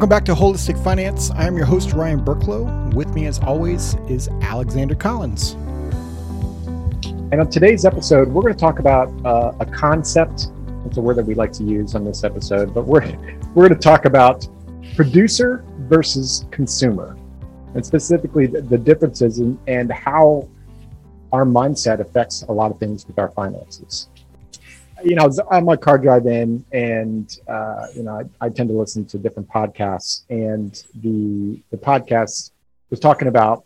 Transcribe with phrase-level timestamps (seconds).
[0.00, 1.30] Welcome back to Holistic Finance.
[1.32, 2.94] I am your host, Ryan Burklo.
[2.94, 5.52] With me, as always, is Alexander Collins.
[7.02, 10.52] And on today's episode, we're going to talk about uh, a concept.
[10.86, 13.02] It's a word that we like to use on this episode, but we're
[13.54, 14.48] we're going to talk about
[14.96, 17.18] producer versus consumer,
[17.74, 20.48] and specifically the, the differences in, and how
[21.30, 24.08] our mindset affects a lot of things with our finances.
[25.02, 28.74] You know, I'm a car drive in, and uh, you know, I, I tend to
[28.74, 32.50] listen to different podcasts, and the the podcast
[32.90, 33.64] was talking about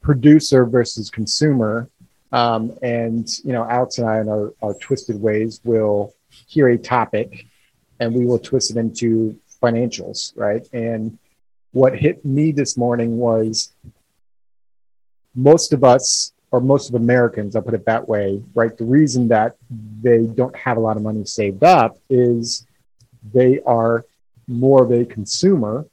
[0.00, 1.90] producer versus consumer
[2.32, 6.14] um, and you know, Alex and I, in our, our twisted ways, will
[6.46, 7.46] hear a topic,
[8.00, 10.66] and we will twist it into financials, right?
[10.72, 11.18] And
[11.72, 13.72] what hit me this morning was
[15.34, 18.76] most of us, or most of Americans, I'll put it that way, right?
[18.76, 19.56] The reason that
[20.00, 22.66] they don't have a lot of money saved up is
[23.32, 24.06] they are
[24.46, 25.86] more of a consumer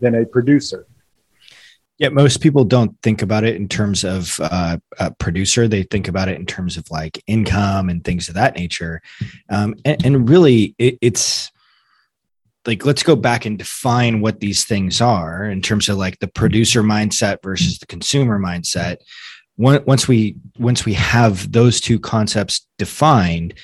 [0.00, 0.86] than a producer.
[1.98, 5.68] Yeah, most people don't think about it in terms of uh, a producer.
[5.68, 9.02] They think about it in terms of like income and things of that nature.
[9.50, 11.52] Um, and, and, really, it, it's
[12.66, 16.28] like let's go back and define what these things are in terms of like the
[16.28, 18.96] producer mindset versus the consumer mindset.
[19.58, 23.54] Once we once we have those two concepts defined,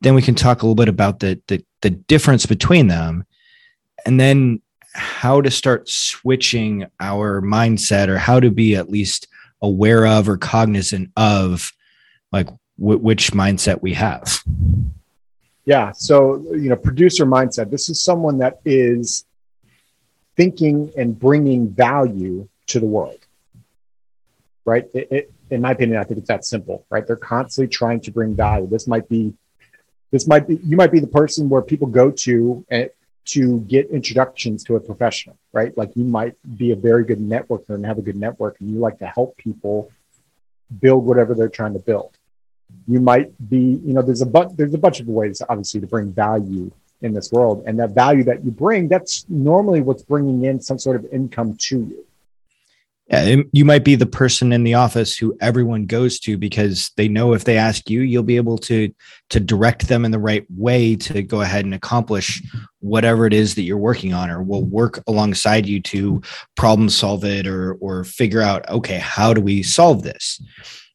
[0.00, 3.24] then we can talk a little bit about the the, the difference between them,
[4.04, 4.60] and then
[4.92, 9.28] how to start switching our mindset or how to be at least
[9.62, 11.72] aware of or cognizant of
[12.32, 14.42] like w- which mindset we have.
[15.64, 15.92] Yeah.
[15.92, 19.24] So you know producer mindset this is someone that is
[20.36, 23.17] thinking and bringing value to the world
[24.68, 28.00] right it, it, in my opinion i think it's that simple right they're constantly trying
[28.00, 29.34] to bring value this might be
[30.10, 32.90] this might be you might be the person where people go to and
[33.28, 35.76] to get introductions to a professional, right?
[35.76, 38.78] Like you might be a very good networker and have a good network, and you
[38.78, 39.90] like to help people
[40.80, 42.16] build whatever they're trying to build.
[42.86, 45.86] You might be, you know, there's a bunch, there's a bunch of ways, obviously, to
[45.86, 46.70] bring value
[47.02, 50.78] in this world, and that value that you bring, that's normally what's bringing in some
[50.78, 52.06] sort of income to you
[53.08, 57.08] yeah, you might be the person in the office who everyone goes to because they
[57.08, 58.92] know if they ask you, you'll be able to
[59.30, 62.42] to direct them in the right way to go ahead and accomplish
[62.80, 66.20] whatever it is that you're working on, or will work alongside you to
[66.54, 70.42] problem solve it or or figure out okay, how do we solve this?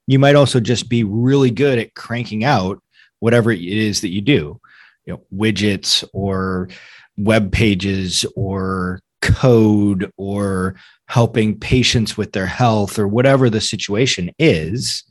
[0.05, 2.79] You might also just be really good at cranking out
[3.21, 4.59] whatever it is that you do,
[5.05, 6.69] you know, widgets or
[7.17, 10.75] web pages or code or
[11.07, 15.03] helping patients with their health or whatever the situation is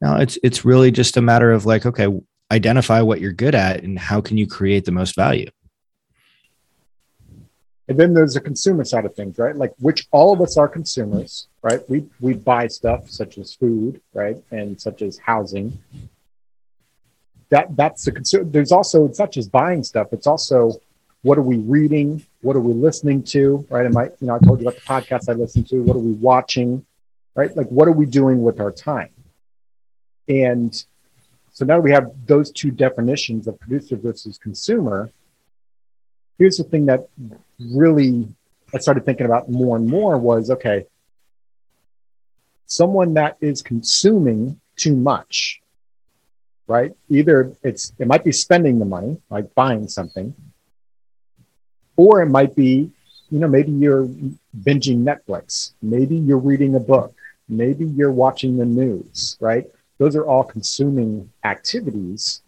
[0.00, 2.08] now it's it's really just a matter of like okay
[2.50, 5.50] identify what you're good at and how can you create the most value.
[7.88, 9.56] And then there's the consumer side of things right?
[9.56, 11.80] Like which all of us are consumers right?
[11.88, 14.36] We we buy stuff such as food right?
[14.50, 15.78] And such as housing.
[17.50, 20.80] That that's the consumer there's also it's not just buying stuff it's also
[21.22, 22.24] what are we reading?
[22.40, 23.66] What are we listening to?
[23.70, 23.86] Right?
[23.86, 25.82] Am i you know i told you about the podcast i listen to.
[25.82, 26.84] What are we watching?
[27.34, 27.54] Right?
[27.56, 29.10] Like what are we doing with our time?
[30.28, 30.74] And
[31.52, 35.10] so now we have those two definitions of producer versus consumer
[36.38, 37.08] here's the thing that
[37.58, 38.28] really
[38.72, 40.86] i started thinking about more and more was okay
[42.66, 45.60] someone that is consuming too much
[46.68, 46.92] right?
[47.08, 50.34] Either it's it might be spending the money like buying something
[51.98, 52.90] or it might be,
[53.28, 54.06] you know, maybe you're
[54.60, 57.14] binging Netflix, maybe you're reading a book,
[57.48, 59.66] maybe you're watching the news, right?
[59.98, 62.40] Those are all consuming activities.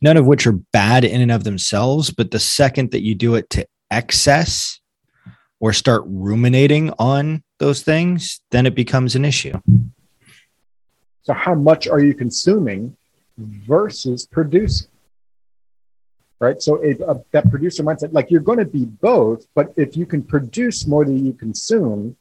[0.00, 3.34] None of which are bad in and of themselves, but the second that you do
[3.34, 4.80] it to excess
[5.58, 9.60] or start ruminating on those things, then it becomes an issue.
[11.24, 12.96] So, how much are you consuming
[13.36, 14.91] versus producing?
[16.42, 16.60] Right?
[16.60, 20.24] So uh, that producer mindset, like you're going to be both, but if you can
[20.24, 22.16] produce more than you consume,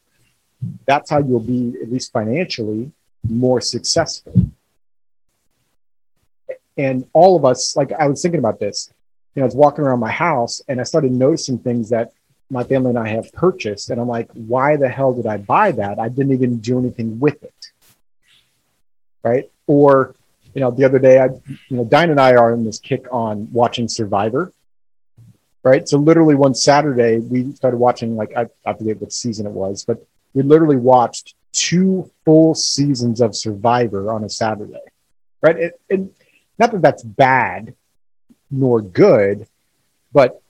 [0.86, 2.92] that's how you'll be, at least financially,
[3.28, 4.52] more successful.
[6.78, 8.94] And all of us, like I was thinking about this,
[9.34, 12.12] you know, I was walking around my house and I started noticing things that
[12.52, 13.90] my family and I have purchased.
[13.90, 15.98] And I'm like, why the hell did I buy that?
[15.98, 17.66] I didn't even do anything with it.
[19.24, 19.50] Right.
[19.66, 20.16] Or
[20.54, 21.26] you know, the other day, I,
[21.70, 24.52] you know, Diane and I are in this kick on watching Survivor,
[25.64, 25.88] right?
[25.88, 29.86] So literally one Saturday, we started watching, like, I, I forget what season it was,
[29.86, 34.80] but we literally watched two full seasons of Survivor on a Saturday,
[35.42, 35.74] right?
[35.90, 36.14] It,
[36.58, 37.76] not that that's bad
[38.50, 39.48] nor good,
[40.12, 40.42] but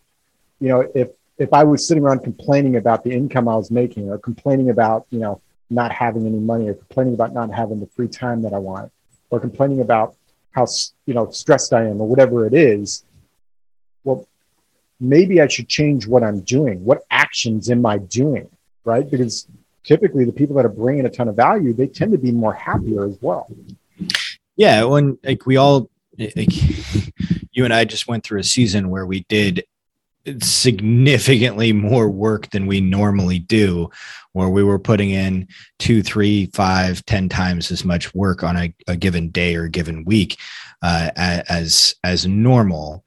[0.60, 4.10] you know, if if I was sitting around complaining about the income I was making,
[4.10, 7.88] or complaining about you know not having any money, or complaining about not having the
[7.88, 8.92] free time that I want,
[9.32, 10.16] or complaining about
[10.52, 10.68] how
[11.06, 13.04] you know stressed I am, or whatever it is,
[14.04, 14.28] well,
[15.00, 16.86] maybe I should change what I'm doing.
[16.86, 18.50] What actions am I doing?
[18.84, 19.10] Right?
[19.10, 19.48] Because
[19.84, 22.54] typically the people that are bringing a ton of value, they tend to be more
[22.54, 23.50] happier as well.
[24.56, 25.90] Yeah, when like we all,
[26.20, 26.36] like,
[27.52, 29.64] you and I just went through a season where we did
[30.42, 33.90] significantly more work than we normally do
[34.34, 35.48] where we were putting in
[35.80, 40.06] two three five ten times as much work on a, a given day or given
[40.06, 40.38] week
[40.82, 43.04] uh, as as normal.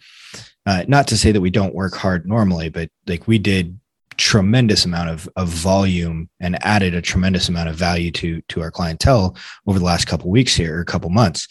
[0.66, 3.78] Uh, not to say that we don't work hard normally but like we did
[4.16, 8.70] tremendous amount of, of volume and added a tremendous amount of value to to our
[8.70, 9.36] clientele
[9.66, 11.48] over the last couple weeks here or a couple months.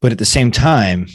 [0.00, 1.06] But at the same time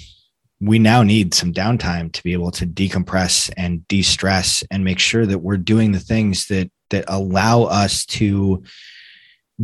[0.61, 5.25] we now need some downtime to be able to decompress and de-stress and make sure
[5.25, 8.63] that we're doing the things that that allow us to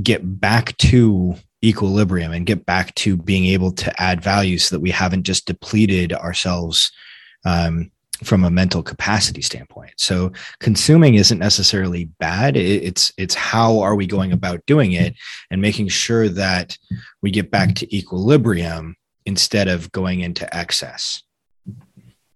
[0.02, 4.80] get back to equilibrium and get back to being able to add value so that
[4.80, 6.92] we haven't just depleted ourselves
[7.46, 7.92] um,
[8.24, 9.92] from a mental capacity standpoint.
[9.98, 12.58] So consuming isn't necessarily bad.
[12.58, 15.16] It's it's how are we going about doing it
[15.52, 16.78] and making sure that
[17.22, 18.96] we get back to equilibrium
[19.28, 21.22] instead of going into excess.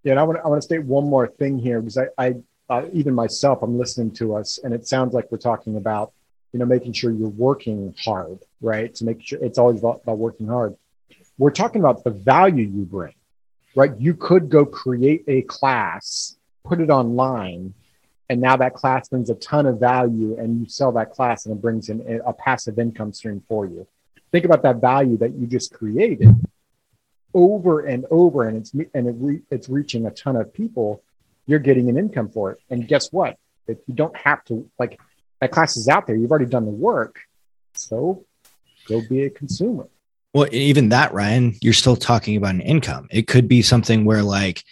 [0.04, 2.08] Yeah, and I want to, I want to state one more thing here because I,
[2.18, 2.34] I
[2.68, 6.12] uh, even myself, I'm listening to us, and it sounds like we're talking about,
[6.52, 8.94] you know, making sure you're working hard, right?
[8.96, 10.76] To make sure it's always about, about working hard.
[11.38, 13.14] We're talking about the value you bring,
[13.74, 13.92] right?
[13.98, 17.72] You could go create a class, put it online,
[18.28, 21.56] and now that class brings a ton of value, and you sell that class, and
[21.56, 23.86] it brings in a passive income stream for you.
[24.30, 26.34] Think about that value that you just created
[27.34, 31.02] over and over and it's and it re, it's reaching a ton of people
[31.46, 32.58] you're getting an income for it.
[32.70, 33.36] And guess what?
[33.66, 35.00] If you don't have to like
[35.40, 37.20] that class is out there you've already done the work
[37.74, 38.24] so
[38.86, 39.88] go be a consumer.
[40.34, 43.08] Well even that ryan you're still talking about an income.
[43.10, 44.62] It could be something where like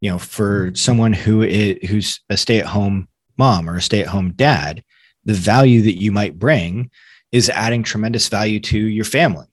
[0.00, 4.82] you know for someone who is who's a stay-at-home mom or a stay-at-home dad
[5.24, 6.90] the value that you might bring
[7.32, 9.46] is adding tremendous value to your family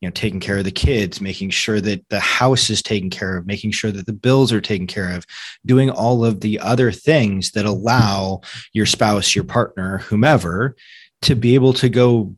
[0.00, 3.36] you know taking care of the kids making sure that the house is taken care
[3.36, 5.24] of making sure that the bills are taken care of
[5.64, 8.40] doing all of the other things that allow
[8.72, 10.76] your spouse your partner whomever
[11.22, 12.34] to be able to go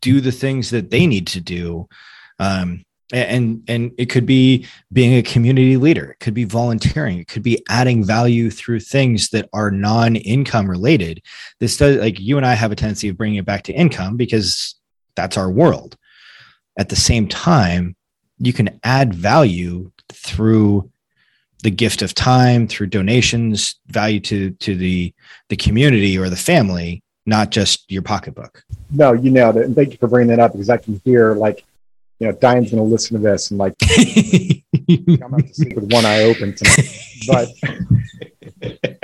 [0.00, 1.88] do the things that they need to do.
[2.38, 7.28] Um, and and it could be being a community leader it could be volunteering it
[7.28, 11.22] could be adding value through things that are non-income related.
[11.60, 14.16] This does like you and i have a tendency of bringing it back to income
[14.16, 14.74] because
[15.14, 15.96] that's our world
[16.76, 17.96] at the same time,
[18.38, 20.90] you can add value through
[21.62, 25.12] the gift of time, through donations, value to to the
[25.48, 28.62] the community or the family, not just your pocketbook.
[28.90, 29.64] No, you nailed it.
[29.64, 31.64] And thank you for bringing that up because I can hear like,
[32.20, 35.92] you know, Diane's going to listen to this and like, I'm out to sleep with
[35.92, 36.88] one eye open tonight.
[37.26, 37.48] But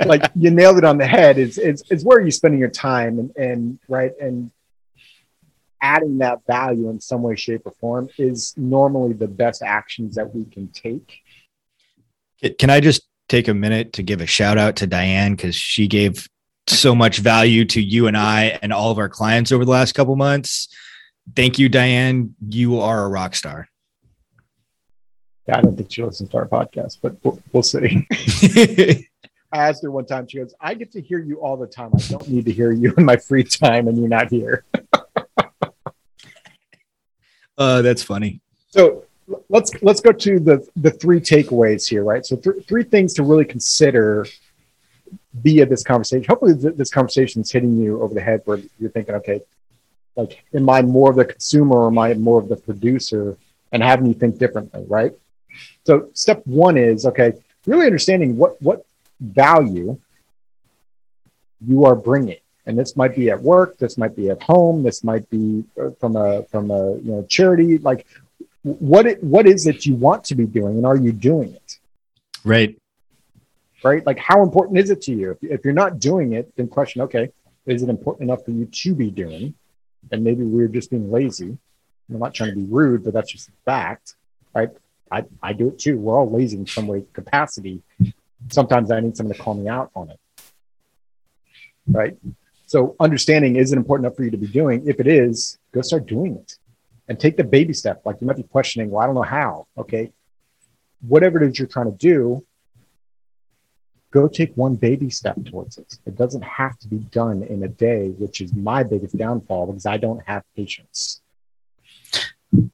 [0.05, 1.37] like, you nailed it on the head.
[1.37, 4.51] It's it's it's where are you spending your time and and right and
[5.83, 10.33] adding that value in some way, shape, or form is normally the best actions that
[10.33, 11.21] we can take.
[12.57, 15.87] Can I just take a minute to give a shout out to Diane because she
[15.87, 16.27] gave
[16.67, 19.93] so much value to you and I and all of our clients over the last
[19.93, 20.69] couple months.
[21.35, 22.35] Thank you, Diane.
[22.47, 23.67] You are a rock star.
[25.47, 28.07] Yeah, I don't think she listens to our podcast, but we'll, we'll see.
[29.51, 31.91] I asked her one time, she goes, I get to hear you all the time.
[31.93, 34.63] I don't need to hear you in my free time and you're not here.
[37.57, 38.41] Uh, that's funny.
[38.69, 39.05] So
[39.49, 42.25] let's let's go to the the three takeaways here, right?
[42.25, 44.25] So th- three things to really consider
[45.35, 46.25] via this conversation.
[46.27, 49.41] Hopefully, th- this conversation is hitting you over the head where you're thinking, okay,
[50.15, 53.37] like, am I more of the consumer or am I more of the producer?
[53.71, 55.13] And having you think differently, right?
[55.85, 57.33] So step one is okay,
[57.65, 58.85] really understanding what what
[59.19, 59.97] value
[61.65, 65.03] you are bringing and this might be at work this might be at home this
[65.03, 68.05] might be uh, from a from a you know charity like
[68.63, 71.79] what it, what is it you want to be doing and are you doing it?
[72.45, 72.79] Right.
[73.83, 74.05] Right?
[74.05, 75.31] Like how important is it to you?
[75.31, 77.31] If, if you're not doing it then question okay
[77.65, 79.53] is it important enough for you to be doing?
[80.11, 81.57] And maybe we're just being lazy.
[82.11, 84.15] I'm not trying to be rude but that's just a fact
[84.53, 84.69] right?
[85.11, 85.97] I, I do it too.
[85.97, 87.81] We're all lazy in some way capacity.
[88.49, 90.19] Sometimes i need someone to call me out on it.
[91.87, 92.17] Right
[92.73, 94.81] so understanding is it important enough for you to be doing?
[94.87, 96.57] If it is, go start doing it
[97.07, 98.01] and take the baby step.
[98.03, 99.67] Like you might be questioning, well, I don't know how.
[99.77, 100.11] Okay.
[101.07, 102.43] Whatever it is you're trying to do,
[104.09, 105.99] go take one baby step towards it.
[106.07, 109.85] It doesn't have to be done in a day, which is my biggest downfall because
[109.85, 111.21] I don't have patience.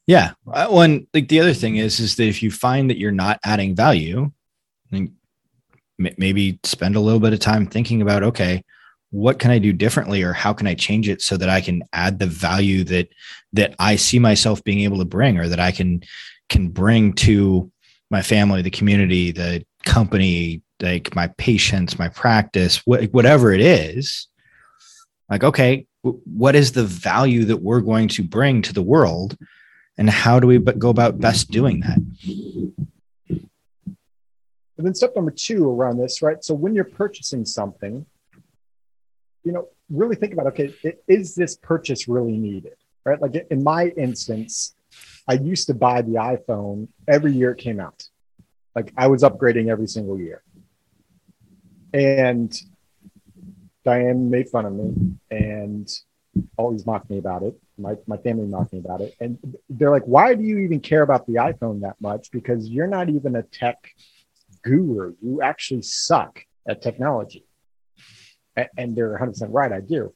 [0.07, 0.31] Yeah.
[0.49, 3.37] Uh, one like the other thing is is that if you find that you're not
[3.43, 4.31] adding value,
[4.91, 5.17] then
[5.97, 8.63] maybe spend a little bit of time thinking about okay,
[9.11, 11.83] what can I do differently or how can I change it so that I can
[11.93, 13.09] add the value that
[13.53, 16.03] that I see myself being able to bring or that I can
[16.49, 17.71] can bring to
[18.11, 24.27] my family, the community, the company, like my patients, my practice, wh- whatever it is,
[25.29, 29.37] like, okay, w- what is the value that we're going to bring to the world?
[29.97, 31.99] And how do we go about best doing that?
[34.77, 36.41] And then step number two around this, right?
[36.43, 38.05] So when you're purchasing something,
[39.49, 40.71] you know, really think about okay,
[41.07, 42.75] is this purchase really needed?
[43.03, 43.19] Right?
[43.19, 44.75] Like in my instance,
[45.27, 48.03] I used to buy the iPhone every year it came out.
[48.75, 50.43] Like I was upgrading every single year.
[51.95, 52.55] And
[53.83, 55.89] Diane made fun of me and
[56.57, 57.59] always mocked me about it.
[57.79, 59.15] My, my family mocked me about it.
[59.19, 62.29] And they're like, why do you even care about the iPhone that much?
[62.29, 63.79] Because you're not even a tech
[64.61, 65.15] guru.
[65.23, 67.45] You actually suck at technology.
[68.55, 69.71] And they're 100% right.
[69.71, 70.13] I do.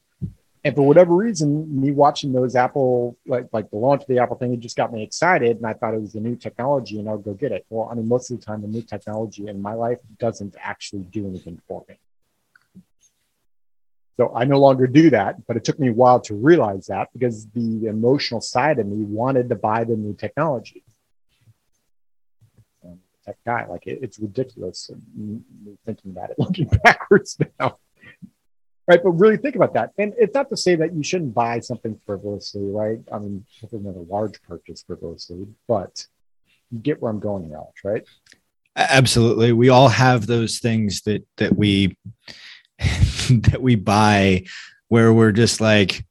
[0.66, 4.38] And for whatever reason, me watching those Apple, like like the launch of the Apple
[4.38, 7.10] thing, it just got me excited, and I thought it was a new technology, and
[7.10, 7.66] I'll go get it.
[7.70, 11.04] Well, I mean, most of the time, the new technology in my life doesn't actually
[11.04, 12.00] do anything for me.
[14.16, 17.10] So I no longer do that, but it took me a while to realize that
[17.12, 20.84] because the emotional side of me wanted to buy the new technology.
[23.26, 24.90] tech guy, like it, it's ridiculous
[25.86, 27.78] thinking about it, looking backwards now
[28.88, 29.02] right?
[29.02, 29.92] But really think about that.
[29.98, 33.00] And it's not to say that you shouldn't buy something frivolously, right?
[33.12, 36.06] I mean, another large purchase frivolously, but
[36.72, 38.04] you get where I'm going Alex, right?
[38.76, 39.54] Absolutely.
[39.54, 41.96] We all have those things that that we
[42.80, 44.46] that we buy
[44.88, 46.06] where we're just like,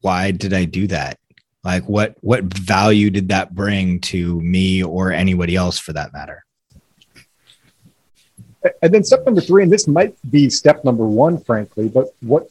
[0.00, 1.18] why did I do that?
[1.62, 6.45] Like what what value did that bring to me or anybody else for that matter?
[8.82, 12.48] And then step number three, and this might be step number one, frankly, but what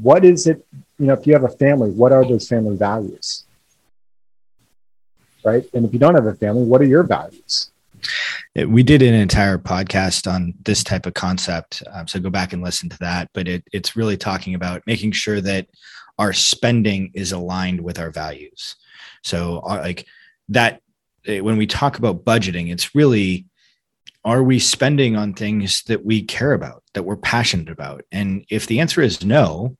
[0.00, 0.64] what is it?
[0.98, 3.44] You know, if you have a family, what are those family values?
[5.44, 5.64] Right.
[5.72, 7.70] And if you don't have a family, what are your values?
[8.64, 11.82] we did an entire podcast on this type of concept.
[11.92, 13.28] Um, so go back and listen to that.
[13.34, 15.66] But it, it's really talking about making sure that
[16.18, 18.76] our spending is aligned with our values.
[19.22, 20.06] So, our, uh, like
[20.48, 20.80] that,
[21.26, 23.44] eh, when we talk about budgeting, it's really
[24.26, 28.02] are we spending on things that we care about, that we're passionate about?
[28.10, 29.76] And if the answer is no,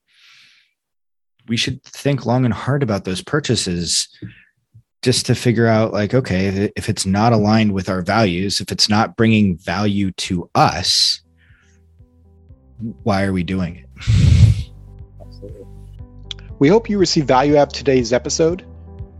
[1.49, 4.07] we should think long and hard about those purchases
[5.01, 8.89] just to figure out like okay if it's not aligned with our values if it's
[8.89, 11.21] not bringing value to us
[13.03, 14.71] why are we doing it
[15.21, 15.67] Absolutely.
[16.57, 18.65] we hope you receive value out of today's episode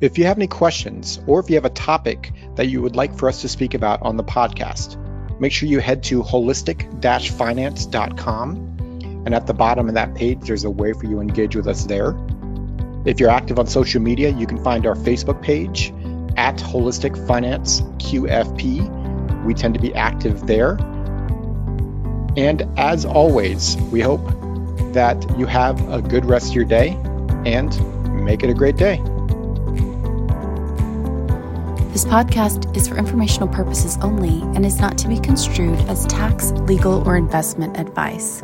[0.01, 3.15] if you have any questions or if you have a topic that you would like
[3.15, 4.98] for us to speak about on the podcast
[5.39, 8.56] make sure you head to holistic finance.com.
[9.25, 11.67] And at the bottom of that page, there's a way for you to engage with
[11.67, 12.15] us there.
[13.06, 15.94] If you're active on social media, you can find our Facebook page
[16.38, 19.44] at Holistic Finance QFP.
[19.44, 20.77] We tend to be active there.
[22.38, 24.25] And as always, we hope
[24.94, 26.89] that you have a good rest of your day
[27.46, 29.01] and make it a great day.
[31.98, 36.51] This podcast is for informational purposes only and is not to be construed as tax,
[36.51, 38.44] legal, or investment advice.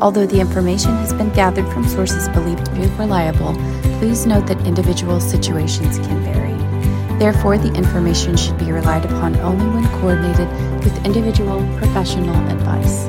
[0.00, 3.54] Although the information has been gathered from sources believed to be reliable,
[3.98, 7.18] please note that individual situations can vary.
[7.18, 10.48] Therefore, the information should be relied upon only when coordinated
[10.84, 13.08] with individual professional advice.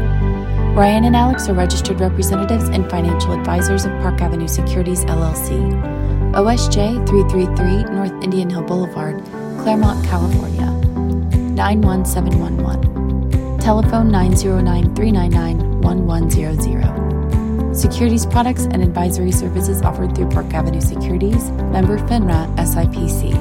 [0.71, 5.59] Ryan and Alex are registered representatives and financial advisors of Park Avenue Securities LLC.
[6.31, 9.21] OSJ 333 North Indian Hill Boulevard,
[9.59, 10.71] Claremont, California.
[11.55, 13.59] 91711.
[13.59, 17.75] Telephone 909 399 1100.
[17.75, 23.35] Securities products and advisory services offered through Park Avenue Securities, member FINRA SIPC.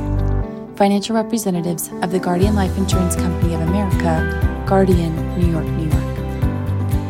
[0.76, 5.99] Financial representatives of the Guardian Life Insurance Company of America, Guardian, New York, New York.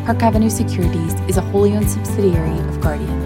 [0.05, 3.21] Park Avenue Securities is a wholly owned subsidiary of Guardian.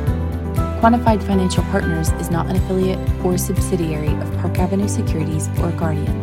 [0.82, 6.14] Quantified Financial Partners is not an affiliate or subsidiary of Park Avenue Securities or Guardian.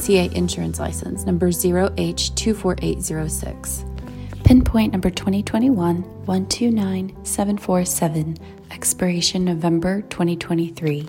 [0.00, 4.44] CA Insurance License number 0H24806.
[4.44, 8.38] Pinpoint number 2021 129747,
[8.70, 11.08] expiration November 2023.